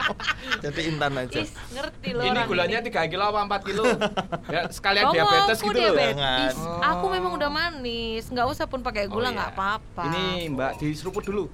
Jadi 0.64 0.80
Intan 0.88 1.12
aja. 1.14 1.38
Is, 1.38 1.52
ngerti 1.68 2.08
loh 2.10 2.24
ini 2.24 2.40
gulanya 2.42 2.78
3 2.80 3.12
kilo 3.12 3.24
apa 3.24 3.60
4 3.60 3.68
kilo? 3.68 3.84
ya 4.48 4.60
sekalian 4.76 5.04
Kau 5.04 5.12
diabetes 5.12 5.58
mau 5.58 5.66
gitu 5.66 5.76
loh. 5.76 5.92
diabetes? 5.92 6.56
Jangan. 6.56 6.80
Aku 6.90 7.06
memang 7.08 7.32
udah 7.34 7.50
manis, 7.50 8.24
nggak 8.26 8.46
usah 8.48 8.64
pun 8.64 8.80
pakai 8.80 9.04
Oh, 9.04 9.12
gula 9.12 9.28
iya. 9.28 9.36
nggak 9.36 9.50
apa-apa. 9.52 10.02
Ini 10.08 10.24
mbak 10.50 10.70
diseruput 10.78 11.22
dulu. 11.22 11.44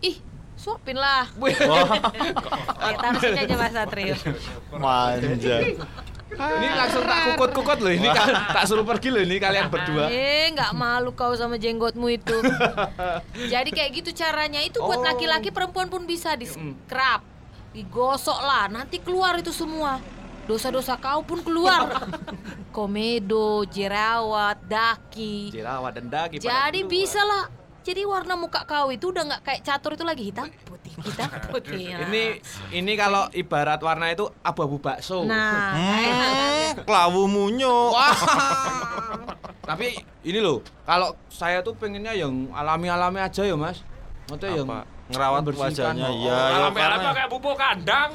ih 0.00 0.16
suapin 0.54 0.94
lah. 0.94 1.26
Oke, 1.36 2.90
taruh 2.96 3.20
sini 3.20 3.40
aja 3.40 3.54
Mas 3.54 3.72
Satrio. 3.72 4.14
Manja. 4.72 5.56
Ini 6.32 6.68
langsung 6.70 7.02
tak 7.02 7.18
kukut-kukut 7.30 7.78
loh 7.78 7.92
ini 7.92 8.08
ka- 8.08 8.28
tak 8.56 8.64
suruh 8.64 8.82
pergi 8.82 9.08
loh 9.08 9.20
ini 9.20 9.36
kalian 9.36 9.68
berdua. 9.68 10.08
Eh, 10.08 10.48
nggak 10.50 10.72
malu 10.72 11.12
kau 11.12 11.32
sama 11.32 11.56
jenggotmu 11.56 12.08
itu. 12.08 12.36
Jadi 13.52 13.70
kayak 13.70 13.90
gitu 13.94 14.10
caranya. 14.12 14.60
Itu 14.60 14.80
buat 14.80 14.98
Oh. 14.98 15.04
laki-laki, 15.04 15.50
perempuan 15.50 15.86
pun 15.86 16.02
bisa 16.02 16.32
di 16.32 16.44
scrub, 16.44 17.20
digosok 17.70 18.38
lah. 18.38 18.66
Nanti 18.66 18.96
keluar 18.96 19.36
itu 19.36 19.50
semua. 19.50 20.00
Dosa-dosa 20.42 20.96
kau 20.96 21.22
pun 21.22 21.38
keluar. 21.38 21.86
Komedo, 22.74 23.62
jerawat, 23.64 24.58
daki. 24.64 25.52
Jerawat 25.52 25.92
dan 25.94 26.06
pada 26.08 26.32
Jadi 26.32 26.80
bisa 26.82 27.20
lah. 27.20 27.46
Jadi 27.82 28.02
warna 28.02 28.34
muka 28.34 28.62
kau 28.62 28.88
itu 28.88 29.10
udah 29.10 29.26
nggak 29.26 29.42
kayak 29.42 29.60
catur 29.60 29.92
itu 29.92 30.02
lagi 30.02 30.22
hitam 30.24 30.46
kita 30.94 31.24
putih. 31.50 31.88
ya. 31.88 31.98
Ini 32.02 32.24
ini 32.70 32.92
kalau 32.94 33.28
ibarat 33.30 33.78
warna 33.78 34.08
itu 34.08 34.24
abu-abu 34.40 34.76
bakso. 34.76 35.22
Nah? 35.22 35.72
Hmm, 35.72 36.82
kelawu 36.82 37.24
munyo. 37.26 37.90
Wah. 37.90 38.12
Tapi 39.64 39.94
ini 40.22 40.38
loh, 40.38 40.58
kalau 40.82 41.14
saya 41.28 41.60
tuh 41.60 41.72
pengennya 41.72 42.12
yang 42.12 42.50
alami-alami 42.50 43.18
aja 43.18 43.42
ya, 43.42 43.54
Mas. 43.54 43.80
Maksudnya 44.26 44.52
yang 44.54 44.66
Apa? 44.66 44.80
Ngerawat 45.08 45.42
wajahnya, 45.46 46.08
Oh, 46.08 46.16
ya, 46.24 46.36
alam 46.58 46.72
karena- 46.72 47.12
kayak 47.12 47.28
pupuk 47.28 47.54
kandang. 47.54 48.10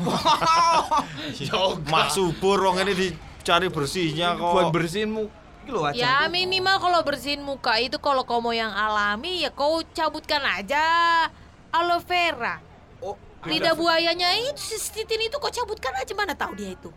Mak 1.85 2.07
subur 2.09 2.57
wong 2.59 2.81
ini 2.81 2.93
dicari 2.95 3.67
bersihnya 3.67 4.33
kok. 4.33 4.49
buat 4.49 4.67
bersihin 4.69 5.11
mu 5.11 5.23
Iki 5.61 5.69
loh 5.69 5.83
wajah. 5.83 5.99
Ya 5.99 6.15
minimal 6.25 6.79
kalau 6.79 6.99
bersihin 7.01 7.43
muka 7.43 7.75
itu 7.75 7.99
kalau 7.99 8.23
kau 8.23 8.39
mau 8.39 8.49
yang 8.49 8.71
alami 8.71 9.43
ya 9.43 9.51
kau 9.51 9.83
cabutkan 9.85 10.39
aja 10.41 10.79
aloe 11.69 11.99
vera. 12.01 12.63
Oh, 13.47 13.53
Lidah 13.53 13.73
buayanya 13.73 14.27
itu 14.43 14.75
si 14.75 14.91
titin 14.91 15.23
itu 15.23 15.35
kau 15.35 15.47
cabutkan 15.47 15.95
aja 15.95 16.11
mana 16.11 16.35
tahu 16.35 16.51
dia 16.53 16.75
itu. 16.75 16.91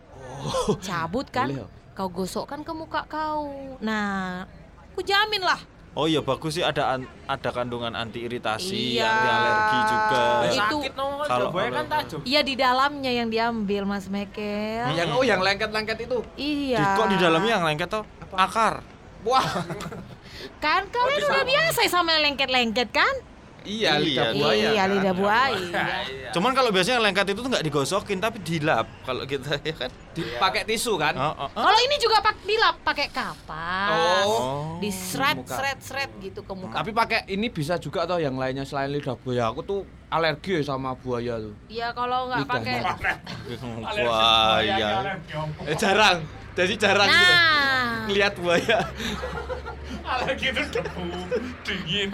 Cabut 0.82 1.30
kan? 1.30 1.46
Boleh, 1.46 1.62
oh. 1.62 1.70
Kau 1.92 2.08
gosokkan 2.08 2.60
ke 2.60 2.72
muka 2.72 3.06
kau. 3.06 3.50
Nah, 3.78 4.44
aku 4.90 5.00
jamin 5.00 5.40
lah. 5.40 5.60
Oh 5.90 6.06
iya 6.06 6.18
bagus 6.18 6.54
sih 6.54 6.62
ada 6.62 6.94
an- 6.94 7.10
ada 7.26 7.50
kandungan 7.50 7.90
anti 7.92 8.22
iritasi, 8.22 8.94
Iya. 8.94 9.10
anti 9.10 9.26
alergi 9.28 9.78
juga. 9.84 10.22
Itu- 10.46 10.80
Sakit 10.86 10.92
no, 10.94 11.06
Kalau- 11.20 11.50
kan 11.50 11.86
tajam. 11.88 12.20
Iya 12.22 12.40
di 12.40 12.54
dalamnya 12.54 13.10
yang 13.10 13.26
diambil 13.26 13.82
Mas 13.84 14.06
Mekel. 14.06 14.86
yang 14.94 15.10
oh 15.10 15.22
yang 15.22 15.42
lengket-lengket 15.42 15.98
itu. 16.06 16.18
Iya. 16.34 16.78
Di, 16.78 16.84
kok 16.94 17.06
di 17.10 17.16
dalamnya 17.18 17.52
yang 17.58 17.66
lengket 17.66 17.90
toh? 17.90 18.04
Akar. 18.30 18.86
Wah. 19.26 19.42
Kan 20.62 20.86
kalian 20.88 21.20
udah 21.26 21.44
biasa 21.44 21.84
sama 21.90 22.14
yang 22.14 22.32
lengket-lengket 22.32 22.88
kan? 22.90 23.14
Iya, 23.62 23.90
lidah 23.96 24.26
Iya. 24.26 24.36
buaya. 24.36 24.54
iya, 24.56 24.70
kan? 24.80 24.88
lidah 24.90 25.14
buaya. 25.14 25.56
Iya. 26.02 26.30
Cuman 26.30 26.52
kalau 26.52 26.70
biasanya 26.70 26.96
yang 26.96 27.06
lengket 27.06 27.26
itu 27.30 27.40
tuh 27.40 27.50
nggak 27.50 27.64
digosokin 27.64 28.18
tapi 28.18 28.38
dilap 28.40 28.86
kalau 29.02 29.22
kita 29.24 29.58
ya 29.68 29.74
kan. 29.76 29.90
Dipakai 30.10 30.62
tisu 30.64 30.96
kan? 30.96 31.14
Oh, 31.14 31.30
oh, 31.30 31.48
oh. 31.48 31.62
Kalau 31.62 31.80
ini 31.80 31.96
juga 31.96 32.18
pak 32.18 32.40
dilap 32.42 32.76
pakai 32.80 33.06
kapas. 33.08 34.26
Oh. 34.26 34.78
Di 34.78 34.88
seret 34.88 35.38
Muka. 35.38 35.54
seret 35.54 35.78
seret 35.80 36.10
gitu 36.18 36.40
ke 36.40 36.52
muka. 36.52 36.74
Tapi 36.74 36.90
pakai 36.90 37.20
ini 37.28 37.46
bisa 37.46 37.76
juga 37.76 38.04
atau 38.04 38.16
yang 38.16 38.34
lainnya 38.34 38.64
selain 38.64 38.90
lidah 38.90 39.14
buaya. 39.14 39.48
Aku 39.48 39.60
tuh 39.60 39.80
alergi 40.08 40.60
sama 40.60 40.92
buaya 40.94 41.38
tuh. 41.38 41.54
Ya 41.68 41.92
kalau 41.92 42.26
nggak 42.26 42.46
pakai. 42.46 42.82
Buaya. 44.00 44.88
Eh 45.64 45.76
jarang. 45.76 46.18
Jadi 46.50 46.74
jarang 46.76 47.06
gitu. 47.06 47.32
Nah, 47.32 48.06
Lihat 48.10 48.34
buaya. 48.36 48.78
Alergi 50.10 50.46
itu 50.50 50.62
debu, 50.74 51.02
dingin. 51.62 52.08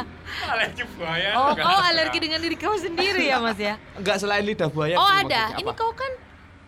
Alergi 0.44 0.84
buaya. 0.96 1.30
oh 1.40 1.50
ada. 1.56 1.88
alergi 1.88 2.18
dengan 2.20 2.38
diri 2.44 2.56
kau 2.60 2.76
sendiri 2.76 3.24
ya 3.24 3.40
mas 3.40 3.56
ya? 3.56 3.80
Enggak 3.96 4.20
selain 4.20 4.44
lidah 4.44 4.68
buaya. 4.68 5.00
Oh 5.00 5.08
ada. 5.08 5.56
Ini 5.56 5.72
kau 5.72 5.96
kan 5.96 6.12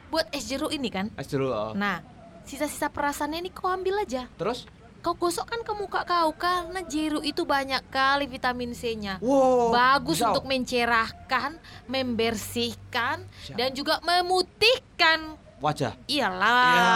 buat 0.08 0.24
es 0.32 0.48
jeruk 0.48 0.72
ini 0.72 0.88
kan? 0.88 1.12
Es 1.20 1.28
jeruk. 1.28 1.52
oh. 1.52 1.72
Nah, 1.76 2.00
sisa-sisa 2.48 2.88
perasannya 2.88 3.44
ini 3.44 3.50
kau 3.52 3.68
ambil 3.68 4.00
aja. 4.00 4.24
Terus? 4.40 4.64
Kau 4.98 5.14
gosokkan 5.14 5.62
ke 5.62 5.72
muka 5.76 6.02
kau 6.02 6.32
karena 6.34 6.80
jeruk 6.82 7.22
itu 7.22 7.44
banyak 7.44 7.84
kali 7.92 8.24
vitamin 8.26 8.72
C-nya. 8.74 9.20
Wow. 9.22 9.70
Bagus 9.70 10.18
bisa. 10.18 10.32
untuk 10.32 10.48
mencerahkan, 10.48 11.60
membersihkan, 11.86 13.22
Siap. 13.46 13.54
dan 13.54 13.70
juga 13.76 14.00
memutihkan 14.02 15.38
wajah. 15.62 15.94
Iyalah, 16.06 16.74
Ya. 16.74 16.90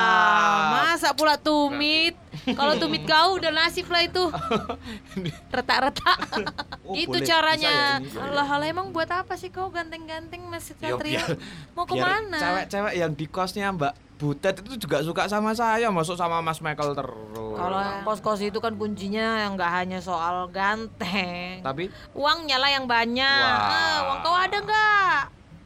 masa 0.72 1.08
pula 1.14 1.38
tumit? 1.38 2.14
Kalau 2.44 2.74
tumit 2.74 3.02
kau 3.04 3.38
udah 3.38 3.50
nasib 3.50 3.86
lah 3.86 4.02
itu. 4.02 4.24
Retak-retak. 5.54 6.18
Oh, 6.82 6.98
itu 6.98 7.14
boleh. 7.14 7.22
caranya. 7.24 8.02
Bisa 8.02 8.18
ya. 8.18 8.26
Allah 8.26 8.44
Allah 8.44 8.66
emang 8.66 8.90
buat 8.90 9.06
apa 9.06 9.38
sih 9.38 9.48
kau 9.48 9.70
ganteng-ganteng 9.70 10.42
Mas 10.44 10.66
Ya, 10.74 10.92
Satrio? 10.92 11.14
biar- 11.22 11.38
Mau 11.72 11.86
ke 11.86 11.94
mana? 11.94 12.36
Cewek-cewek 12.36 12.94
yang 12.98 13.12
di 13.14 13.26
kosnya 13.30 13.70
Mbak 13.70 13.94
Butet 14.18 14.60
itu 14.60 14.74
juga 14.76 14.98
suka 15.00 15.24
sama 15.24 15.50
saya, 15.50 15.88
masuk 15.88 16.14
sama 16.14 16.38
Mas 16.38 16.58
Michael 16.58 16.92
terus. 16.92 17.54
Kalau 17.54 17.78
yang 17.78 18.02
kos-kos 18.02 18.38
itu 18.38 18.58
kan 18.58 18.74
kuncinya 18.74 19.40
yang 19.40 19.54
nggak 19.54 19.72
hanya 19.72 19.98
soal 19.98 20.50
ganteng. 20.50 21.62
Tapi 21.62 21.86
Uangnya 22.12 22.58
lah 22.58 22.70
yang 22.70 22.84
banyak. 22.84 23.40
Wah. 23.40 23.70
Ah, 23.70 23.98
uang 24.04 24.18
kau 24.20 24.36
ada 24.36 24.58
nggak? 24.58 25.18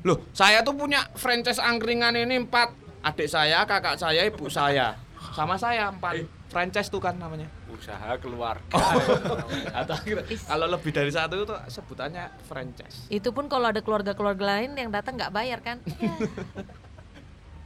Loh, 0.04 0.20
saya 0.30 0.60
tuh 0.60 0.72
punya 0.72 1.00
franchise 1.12 1.58
angkringan 1.58 2.12
ini 2.14 2.38
empat. 2.38 2.76
Adik 3.02 3.26
saya, 3.26 3.64
kakak 3.64 3.96
saya, 3.96 4.20
ibu 4.22 4.46
saya. 4.46 4.94
Sama 5.32 5.56
saya 5.56 5.88
empat. 5.88 6.35
Franchise 6.46 6.88
tuh 6.88 7.02
kan 7.02 7.14
namanya. 7.14 7.50
Usaha 7.66 8.14
keluarga. 8.16 8.70
Atau 9.82 9.96
kira- 10.00 10.22
kalau 10.22 10.66
lebih 10.66 10.90
dari 10.90 11.10
satu 11.10 11.42
itu 11.42 11.54
sebutannya 11.66 12.30
franchise. 12.46 13.06
Itu 13.08 13.34
pun 13.34 13.46
kalau 13.46 13.68
ada 13.68 13.82
keluarga-keluarga 13.82 14.56
lain 14.56 14.78
yang 14.78 14.88
datang 14.88 15.18
nggak 15.18 15.34
bayar 15.34 15.58
kan? 15.60 15.82
Ya. 15.98 16.12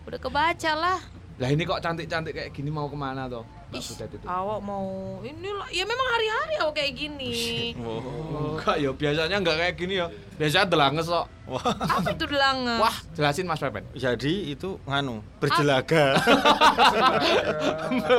Udah 0.09 0.19
kebaca 0.19 0.73
lah. 0.75 0.99
Lah 1.41 1.49
ini 1.49 1.65
kok 1.65 1.81
cantik-cantik 1.81 2.31
kayak 2.31 2.51
gini 2.53 2.69
mau 2.69 2.85
ke 2.85 2.93
mana 2.93 3.25
toh? 3.25 3.49
Mbak 3.71 3.77
Ih, 3.77 3.87
Butet 3.87 4.11
itu. 4.13 4.27
awak 4.27 4.61
mau 4.61 4.87
inilah 5.23 5.69
ya 5.71 5.87
memang 5.87 6.09
hari-hari 6.11 6.55
awak 6.59 6.75
kayak 6.75 6.93
gini. 6.93 7.33
Enggak 7.73 8.77
ya, 8.77 8.91
biasanya 8.91 9.37
enggak 9.39 9.57
kayak 9.57 9.75
gini 9.79 9.95
ya. 9.97 10.07
Biasanya 10.37 10.67
delanges 10.67 11.07
kok. 11.07 11.27
Apa 11.49 12.11
itu 12.11 12.25
delanga? 12.27 12.77
Wah, 12.77 12.97
jelasin 13.15 13.47
Mas 13.47 13.57
Pepen. 13.57 13.87
Jadi 13.95 14.51
itu 14.51 14.75
nganu 14.85 15.23
berjelaga. 15.39 16.19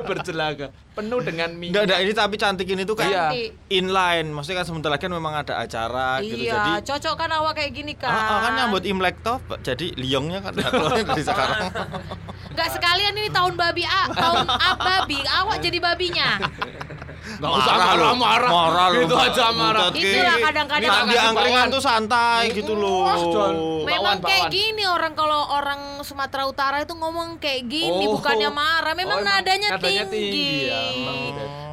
Berjelaga. 0.07 0.71
Penuh 0.91 1.19
dengan 1.19 1.49
minyak. 1.51 1.71
Enggak, 1.71 1.83
enggak 1.83 1.99
ini 2.01 2.11
tapi 2.11 2.35
cantik 2.35 2.67
ini 2.67 2.83
tuh 2.83 2.95
kayak 2.95 3.11
Iya. 3.11 3.23
Cantik. 3.27 3.49
inline. 3.69 4.27
Maksudnya 4.31 4.57
kan 4.57 4.65
sebentar 4.65 4.89
lagi 4.89 5.03
kan 5.03 5.11
memang 5.11 5.33
ada 5.35 5.53
acara 5.59 6.07
gitu. 6.19 6.41
Iya, 6.41 6.51
Jadi 6.57 6.71
cocok 6.89 7.15
kan 7.15 7.29
awak 7.31 7.53
kayak 7.53 7.71
gini 7.71 7.93
kan. 7.93 8.07
Ah, 8.07 8.17
ah, 8.17 8.39
kan 8.39 8.51
nyambut 8.55 8.83
Imlek 8.83 9.19
toh. 9.19 9.37
Jadi 9.61 9.93
liongnya 9.95 10.39
kan 10.39 10.51
dari 10.59 11.21
sekarang. 11.21 11.69
Nggak 12.51 12.69
sekalian 12.71 13.13
ini 13.15 13.29
tahun 13.29 13.53
babi 13.55 13.83
A, 13.83 14.03
tahun 14.11 14.47
A 14.47 14.69
babi, 14.75 15.19
awak 15.23 15.57
jadi 15.63 15.77
babinya. 15.79 16.29
Enggak 17.31 17.51
usah 17.57 17.73
marah-marah. 17.73 18.49
Marah 18.49 18.85
lu. 18.91 18.99
Gitu 19.05 19.15
aja 19.15 19.45
marah. 19.49 19.87
Itulah 19.89 20.37
kadang-kadang 20.41 20.89
Nah, 20.89 21.03
di 21.07 21.17
angkringan 21.17 21.67
tuh 21.71 21.81
santai 21.81 22.43
gitu 22.51 22.73
loh. 22.75 23.07
Memang 23.81 24.19
kayak 24.19 24.51
gini 24.51 24.83
orang 24.85 25.13
kalau 25.15 25.49
orang 25.49 26.03
Sumatera 26.03 26.45
Utara 26.45 26.77
itu 26.81 26.91
ngomong 26.93 27.39
kayak 27.39 27.65
gini, 27.65 28.03
Oh. 28.05 28.17
bukannya 28.19 28.49
marah. 28.51 28.93
Memang 28.93 29.21
Oh, 29.21 29.25
nadanya, 29.25 29.73
nadanya 29.73 30.05
tinggi. 30.05 30.29
tinggi 30.29 30.69
ya. 30.69 30.81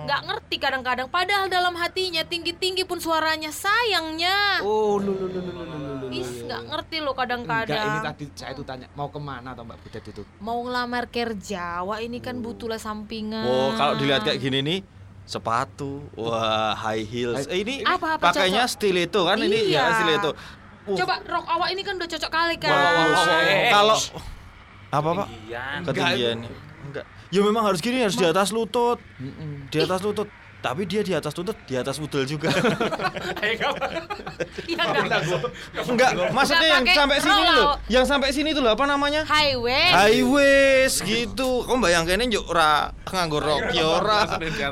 Nggak 0.08 0.20
ngerti 0.24 0.56
kadang-kadang. 0.56 1.08
Padahal 1.12 1.52
dalam 1.52 1.74
hatinya 1.76 2.24
tinggi-tinggi 2.24 2.88
pun 2.88 2.96
suaranya 2.96 3.52
sayangnya. 3.52 4.64
Oh, 4.64 4.96
lu 4.96 5.12
lu 5.12 5.26
lu 5.28 5.40
lu 5.42 5.64
lu 5.68 5.97
lu, 6.08 6.14
lu. 6.14 6.20
Is 6.20 6.42
nggak 6.42 6.62
ngerti 6.66 6.96
loh 6.98 7.12
Enggak, 7.12 7.28
ini 7.30 7.46
kadang-kadang. 7.46 8.02
tadi 8.02 8.24
saya 8.32 8.52
tuh 8.52 8.64
tanya 8.64 8.86
mau 8.92 9.08
ke 9.08 9.20
mana 9.20 9.52
toh 9.52 9.62
Mbak 9.62 9.78
Butet 9.80 10.04
itu? 10.04 10.22
Mau 10.38 10.58
ngelamar 10.60 11.04
kerja, 11.06 11.64
wah 11.82 11.98
ini 11.98 12.18
kan 12.18 12.40
butuh 12.40 12.66
lah 12.66 12.76
sampingan. 12.76 13.44
Oh, 13.44 13.70
kalau 13.74 13.94
dilihat 13.94 14.22
kayak 14.22 14.38
gini 14.38 14.58
nih 14.60 14.78
sepatu, 15.22 16.02
wah 16.14 16.72
high 16.74 17.04
heels. 17.04 17.44
Eh, 17.46 17.60
ini 17.60 17.74
Apa, 17.82 18.16
apa 18.16 18.32
pakainya 18.32 18.64
cocok? 18.64 18.74
stiletto 18.74 19.20
kan 19.22 19.36
ini 19.38 19.68
Iya. 19.68 19.82
ya 19.82 19.92
stiletto. 19.94 20.30
Uh, 20.88 20.96
Coba 20.96 21.20
rok 21.20 21.44
awak 21.44 21.68
ini 21.68 21.84
kan 21.84 21.94
udah 21.94 22.08
cocok 22.08 22.30
kali 22.30 22.56
kan. 22.56 22.72
Eh, 22.72 23.68
kalau 23.68 23.96
apa 24.88 25.08
pak? 25.14 25.26
Ketinggian. 25.28 25.78
Ketinggiannya 25.84 26.50
enggak. 26.88 27.04
Ya 27.28 27.40
memang 27.44 27.60
harus 27.62 27.84
gini 27.84 28.00
harus 28.00 28.16
di 28.16 28.24
atas 28.24 28.48
lutut, 28.48 28.96
di 29.68 29.78
atas 29.78 30.00
lutut. 30.00 30.32
Tapi 30.58 30.82
dia 30.84 31.00
di 31.00 31.14
atas 31.14 31.30
lutut, 31.32 31.54
di 31.64 31.74
atas 31.74 31.96
udel 31.96 32.26
juga. 32.26 32.50
Eh, 33.38 33.54
kamu- 33.54 33.78
Iya 34.66 34.82
enggak, 35.86 36.10
maksudnya 36.30 36.68
yang 36.72 36.84
sampai 36.84 37.18
sini 37.18 37.42
loh. 37.48 37.74
Yang 37.86 38.04
sampai 38.06 38.28
sini 38.34 38.50
tuh 38.50 38.62
loh 38.62 38.74
apa 38.74 38.84
namanya? 38.84 39.22
Highway. 39.22 39.88
High 39.90 40.22
waist 40.24 41.02
gitu. 41.02 41.62
Kamu 41.62 41.78
bayangin 41.80 42.18
ini 42.18 42.34
yuk 42.34 42.46
ora 42.46 42.90
nganggo 43.06 43.38
rok 43.38 43.70
ya 43.70 43.86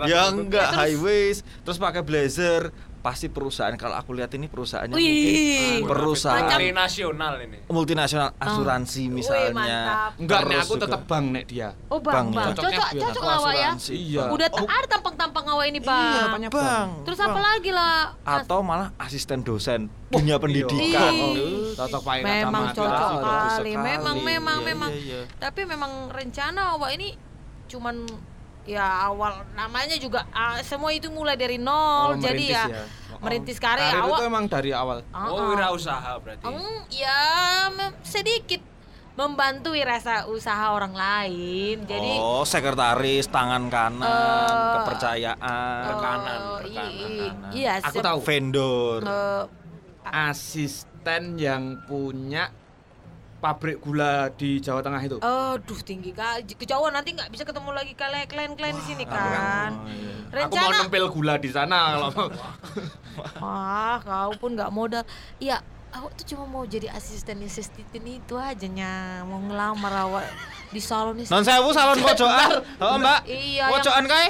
Ya 0.05 0.23
enggak 0.29 0.67
Terus- 0.69 0.79
high 0.79 0.99
waist, 0.99 1.41
terus 1.63 1.79
pakai 1.79 2.03
blazer. 2.03 2.75
Pasti 3.07 3.31
perusahaan 3.31 3.71
kalau 3.79 3.95
aku 3.95 4.19
lihat 4.19 4.35
ini 4.35 4.51
perusahaannya 4.51 4.91
Wih. 4.93 5.07
mungkin 5.79 5.87
perusahaan 5.87 6.43
Macam- 6.43 6.75
nasional 6.75 7.39
ini. 7.39 7.59
multinasional 7.71 8.35
asuransi 8.35 9.03
Wih, 9.05 9.15
misalnya. 9.15 9.55
mantap. 9.55 10.11
Enggak, 10.19 10.41
nih 10.43 10.57
aku 10.59 10.75
tetap 10.75 11.01
bang 11.07 11.25
nek 11.31 11.45
dia. 11.47 11.69
Oh 11.87 12.03
bang, 12.03 12.27
Bang, 12.27 12.51
ya. 12.51 12.51
Cocok, 12.51 12.89
cocok 12.99 13.23
lah 13.23 13.37
awak 13.39 13.55
ya. 13.55 13.71
Iya. 13.87 14.25
Udah 14.27 14.49
Oh, 14.51 14.67
ada 14.67 14.87
tampang-tampang 14.91 15.47
awak 15.47 15.67
ini 15.69 15.79
bang. 15.79 16.03
Iya, 16.09 16.21
apanya 16.27 16.51
Bang. 16.51 16.89
Terus 17.07 17.15
Bang. 17.17 17.31
apa 17.31 17.41
lagi 17.41 17.71
lah? 17.71 17.99
Atau 18.27 18.59
malah 18.67 18.91
asisten 18.99 19.39
dosen 19.41 19.87
dunia 20.11 20.43
pendidikan. 20.43 21.13
Uh, 21.15 21.71
Cocok 21.79 22.03
pakai 22.03 22.23
Memang 22.43 22.75
cocok 22.75 23.09
sekali. 23.55 23.73
Memang, 23.77 24.17
memang, 24.19 24.59
Iya, 24.59 24.67
memang. 24.67 24.91
iya, 24.91 25.03
iya. 25.15 25.21
Tapi 25.39 25.63
memang 25.63 26.11
rencana 26.11 26.75
awak 26.75 26.91
ini 26.91 27.15
cuman 27.67 28.03
ya 28.67 29.07
awal 29.07 29.47
namanya 29.55 29.95
juga 29.97 30.27
ah, 30.31 30.59
semua 30.61 30.91
itu 30.91 31.07
mulai 31.09 31.39
dari 31.39 31.57
nol. 31.57 32.15
Oh, 32.15 32.19
jadi 32.19 32.45
ya, 32.53 32.65
Oh. 33.17 33.25
merintis 33.25 33.57
karir, 33.57 33.81
Karir 33.81 34.05
awak 34.05 34.19
itu 34.21 34.25
emang 34.29 34.45
dari 34.45 34.71
awal. 34.77 35.01
Ah, 35.09 35.33
Oh, 35.33 35.41
ah. 35.41 35.49
wirausaha 35.49 36.13
berarti. 36.21 36.45
Eng, 36.45 36.61
ya 36.93 37.21
sedikit 38.05 38.61
membantu 39.17 39.73
rasa 39.81 40.29
usaha 40.29 40.77
orang 40.77 40.93
lain. 40.93 41.89
Jadi 41.89 42.13
oh, 42.21 42.45
sekretaris 42.45 43.33
tangan 43.33 43.73
kanan, 43.73 44.05
Eh, 44.05 44.73
kepercayaan, 44.77 45.81
eh, 45.81 45.89
Rekanan. 45.89 46.39
Iya, 47.57 47.73
Aku 47.81 48.05
tahu. 48.05 48.19
vendor. 48.21 49.01
eh, 49.01 49.45
Asisten 50.07 50.87
asisten 51.07 51.39
yang 51.39 51.87
punya 51.87 52.51
pabrik 53.37 53.79
gula 53.79 54.33
di 54.33 54.59
Jawa 54.59 54.81
Tengah 54.81 55.03
itu. 55.03 55.17
Aduh 55.21 55.81
tinggi 55.85 56.11
kali 56.11 56.49
kejauhan 56.57 56.93
nanti 56.93 57.13
nggak 57.13 57.29
bisa 57.29 57.45
ketemu 57.45 57.71
lagi 57.71 57.93
kalian 57.93 58.27
klien-klien 58.27 58.75
di 58.75 58.85
sini 58.85 59.05
kan. 59.05 59.77
Oh, 59.77 59.87
iya. 59.87 60.45
Aku 60.47 60.55
mau 60.57 60.69
Rencana 60.73 60.83
nempel 60.83 61.07
gula 61.13 61.35
di 61.37 61.51
sana 61.53 61.79
kalau 61.95 62.09
mau. 62.13 62.29
Wah, 63.41 63.97
kau 64.03 64.31
pun 64.37 64.57
nggak 64.57 64.71
modal. 64.73 65.05
Iya, 65.37 65.61
aku 65.93 66.13
tuh 66.17 66.35
cuma 66.35 66.45
mau 66.45 66.65
jadi 66.67 66.91
asisten 66.93 67.41
asisten 67.45 68.05
itu 68.05 68.35
aja 68.37 68.67
nya, 68.67 69.23
mau 69.25 69.41
ngelamar 69.41 69.93
awak 70.05 70.27
di 70.69 70.81
salon 70.83 71.21
ini. 71.21 71.29
Non 71.29 71.45
sewu 71.45 71.71
salon 71.73 72.01
pojokan. 72.01 72.61
Oh, 72.81 72.97
Mbak. 72.99 73.21
Iya, 73.25 73.69
yang- 73.69 73.73
Pojokan 73.73 74.05
kae. 74.05 74.29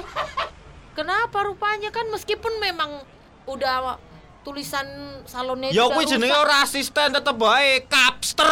Kenapa 0.96 1.38
rupanya 1.44 1.92
kan 1.92 2.08
meskipun 2.08 2.56
memang 2.56 3.04
udah 3.46 4.00
tulisan 4.46 4.86
salonnya 5.26 5.74
Ya 5.74 5.90
kuwi 5.90 6.06
jenenge 6.06 6.30
rusak. 6.30 6.44
ora 6.46 6.62
asisten 6.62 7.08
tetep 7.10 7.34
bae 7.34 7.82
kapster. 7.90 8.46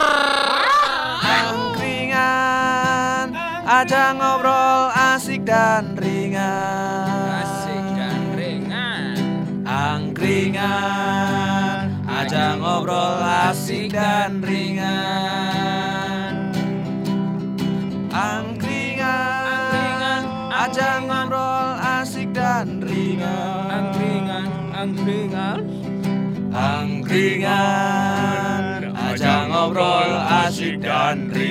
Angkringan 1.22 3.30
Aja 3.64 4.12
ngobrol 4.12 4.90
asik 4.90 5.46
dan 5.46 5.94
ringan 5.94 7.46
Asik 7.46 7.86
dan 7.94 8.20
ringan. 8.34 9.14
Angkringan 9.62 11.86
Aja 12.10 12.58
ngobrol 12.58 13.22
asik 13.48 13.94
dan 13.94 14.42
ringan 14.42 15.33
Angkringan 27.14 28.90
Aja 28.90 29.47
ngobrol 29.47 30.11
asik 30.18 30.83
dan 30.83 31.30
ringan 31.30 31.43